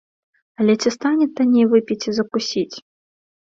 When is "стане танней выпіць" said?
0.95-1.99